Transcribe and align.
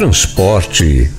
transporte. 0.00 1.10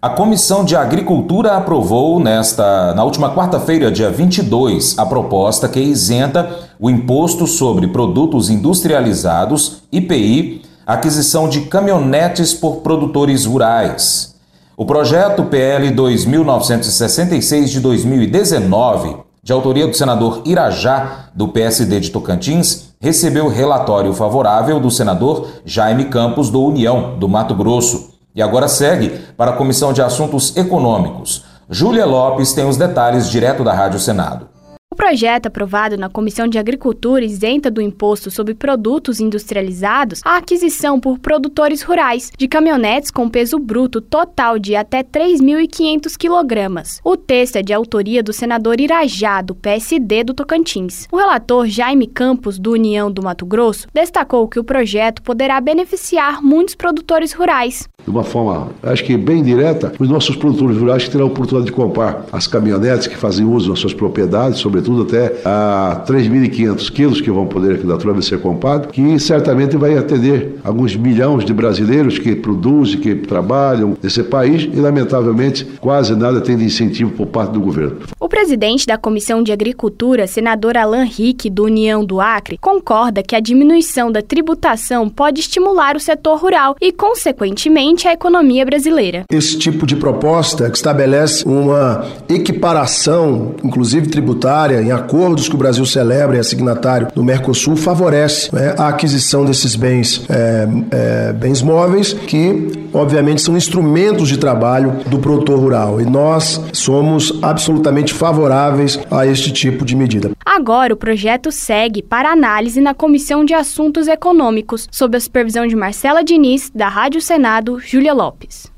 A 0.00 0.10
Comissão 0.10 0.62
de 0.62 0.76
Agricultura 0.76 1.56
aprovou 1.56 2.20
nesta 2.20 2.92
na 2.94 3.02
última 3.02 3.34
quarta-feira, 3.34 3.90
dia 3.90 4.10
22, 4.10 4.98
a 4.98 5.06
proposta 5.06 5.70
que 5.70 5.80
isenta 5.80 6.68
o 6.78 6.90
imposto 6.90 7.46
sobre 7.46 7.86
produtos 7.86 8.50
industrializados, 8.50 9.84
IPI, 9.90 10.60
aquisição 10.86 11.48
de 11.48 11.62
caminhonetes 11.62 12.52
por 12.52 12.82
produtores 12.82 13.46
rurais. 13.46 14.34
O 14.76 14.84
projeto 14.84 15.44
PL 15.44 15.90
2966 15.90 17.70
de 17.70 17.80
2019, 17.80 19.16
de 19.42 19.50
autoria 19.50 19.86
do 19.86 19.96
senador 19.96 20.42
Irajá, 20.44 21.30
do 21.34 21.48
PSD 21.48 22.00
de 22.00 22.10
Tocantins, 22.10 22.87
recebeu 23.00 23.48
relatório 23.48 24.12
favorável 24.12 24.80
do 24.80 24.90
senador 24.90 25.48
Jaime 25.64 26.06
Campos, 26.06 26.50
do 26.50 26.62
União, 26.62 27.18
do 27.18 27.28
Mato 27.28 27.54
Grosso 27.54 28.10
e 28.34 28.42
agora 28.42 28.68
segue 28.68 29.10
para 29.36 29.52
a 29.52 29.56
Comissão 29.56 29.92
de 29.92 30.02
Assuntos 30.02 30.56
Econômicos. 30.56 31.44
Júlia 31.70 32.06
Lopes 32.06 32.52
tem 32.52 32.68
os 32.68 32.76
detalhes 32.76 33.28
direto 33.28 33.62
da 33.62 33.72
Rádio 33.72 34.00
Senado 34.00 34.57
projeto 34.98 35.46
aprovado 35.46 35.96
na 35.96 36.08
Comissão 36.08 36.48
de 36.48 36.58
Agricultura 36.58 37.24
isenta 37.24 37.70
do 37.70 37.80
imposto 37.80 38.32
sobre 38.32 38.52
produtos 38.52 39.20
industrializados 39.20 40.20
a 40.24 40.38
aquisição 40.38 40.98
por 40.98 41.20
produtores 41.20 41.82
rurais 41.82 42.32
de 42.36 42.48
caminhonetes 42.48 43.12
com 43.12 43.28
peso 43.28 43.60
bruto 43.60 44.00
total 44.00 44.58
de 44.58 44.74
até 44.74 45.04
3.500 45.04 46.16
quilogramas. 46.16 47.00
O 47.04 47.16
texto 47.16 47.56
é 47.56 47.62
de 47.62 47.72
autoria 47.72 48.24
do 48.24 48.32
senador 48.32 48.80
Irajá, 48.80 49.40
do 49.40 49.54
PSD 49.54 50.24
do 50.24 50.34
Tocantins. 50.34 51.06
O 51.12 51.16
relator 51.16 51.68
Jaime 51.68 52.08
Campos, 52.08 52.58
do 52.58 52.72
União 52.72 53.08
do 53.08 53.22
Mato 53.22 53.46
Grosso, 53.46 53.86
destacou 53.94 54.48
que 54.48 54.58
o 54.58 54.64
projeto 54.64 55.22
poderá 55.22 55.60
beneficiar 55.60 56.42
muitos 56.42 56.74
produtores 56.74 57.32
rurais. 57.32 57.88
De 58.08 58.10
uma 58.10 58.24
forma, 58.24 58.68
acho 58.82 59.04
que 59.04 59.16
bem 59.16 59.42
direta, 59.42 59.92
os 59.98 60.08
nossos 60.08 60.34
produtores 60.34 60.78
rurais 60.78 61.04
que 61.04 61.10
terão 61.10 61.26
a 61.26 61.28
oportunidade 61.28 61.66
de 61.66 61.72
comprar 61.72 62.24
as 62.32 62.46
caminhonetes 62.46 63.06
que 63.06 63.16
fazem 63.16 63.44
uso 63.44 63.68
das 63.68 63.78
suas 63.78 63.92
propriedades, 63.92 64.58
sobretudo 64.58 64.88
tudo 64.88 65.02
até 65.02 65.42
a 65.44 66.02
3.500 66.06 66.90
quilos 66.90 67.20
que 67.20 67.30
vão 67.30 67.46
poder 67.46 67.74
aqui 67.74 67.86
da 67.86 67.98
Trova 67.98 68.22
ser 68.22 68.40
comprado, 68.40 68.88
que 68.88 69.18
certamente 69.18 69.76
vai 69.76 69.98
atender 69.98 70.58
alguns 70.64 70.96
milhões 70.96 71.44
de 71.44 71.52
brasileiros 71.52 72.18
que 72.18 72.34
produzem, 72.34 72.98
que 72.98 73.14
trabalham 73.14 73.94
nesse 74.02 74.22
país 74.22 74.68
e, 74.72 74.80
lamentavelmente, 74.80 75.66
quase 75.78 76.16
nada 76.16 76.40
tem 76.40 76.56
de 76.56 76.64
incentivo 76.64 77.10
por 77.10 77.26
parte 77.26 77.52
do 77.52 77.60
governo. 77.60 77.98
O 78.18 78.28
presidente 78.28 78.86
da 78.86 78.96
Comissão 78.96 79.42
de 79.42 79.52
Agricultura, 79.52 80.26
senador 80.26 80.78
Alain 80.78 81.04
Rick, 81.04 81.50
do 81.50 81.64
União 81.64 82.02
do 82.02 82.20
Acre, 82.20 82.56
concorda 82.58 83.22
que 83.22 83.36
a 83.36 83.40
diminuição 83.40 84.10
da 84.10 84.22
tributação 84.22 85.08
pode 85.08 85.40
estimular 85.40 85.96
o 85.96 86.00
setor 86.00 86.38
rural 86.38 86.76
e, 86.80 86.92
consequentemente, 86.92 87.97
a 88.06 88.12
economia 88.12 88.64
brasileira. 88.64 89.24
Esse 89.32 89.58
tipo 89.58 89.86
de 89.86 89.96
proposta 89.96 90.70
que 90.70 90.76
estabelece 90.76 91.44
uma 91.46 92.04
equiparação, 92.28 93.54
inclusive 93.64 94.08
tributária, 94.08 94.82
em 94.82 94.92
acordos 94.92 95.48
que 95.48 95.54
o 95.54 95.58
Brasil 95.58 95.84
celebra 95.86 96.36
e 96.36 96.40
é 96.40 96.42
signatário 96.42 97.08
do 97.14 97.24
Mercosul, 97.24 97.76
favorece 97.76 98.54
né, 98.54 98.74
a 98.78 98.88
aquisição 98.88 99.44
desses 99.44 99.74
bens, 99.74 100.24
é, 100.28 100.68
é, 100.90 101.32
bens 101.32 101.62
móveis, 101.62 102.12
que 102.12 102.87
obviamente 102.98 103.40
são 103.40 103.56
instrumentos 103.56 104.28
de 104.28 104.38
trabalho 104.38 105.04
do 105.06 105.18
produtor 105.18 105.58
rural. 105.58 106.00
E 106.00 106.04
nós 106.04 106.60
somos 106.72 107.38
absolutamente 107.42 108.12
favoráveis 108.12 108.98
a 109.10 109.26
este 109.26 109.52
tipo 109.52 109.84
de 109.84 109.96
medida. 109.96 110.30
Agora, 110.44 110.92
o 110.92 110.96
projeto 110.96 111.52
segue 111.52 112.02
para 112.02 112.32
análise 112.32 112.80
na 112.80 112.94
Comissão 112.94 113.44
de 113.44 113.54
Assuntos 113.54 114.08
Econômicos, 114.08 114.88
sob 114.90 115.16
a 115.16 115.20
supervisão 115.20 115.66
de 115.66 115.76
Marcela 115.76 116.24
Diniz, 116.24 116.70
da 116.74 116.88
Rádio 116.88 117.20
Senado, 117.20 117.78
Júlia 117.80 118.12
Lopes. 118.12 118.77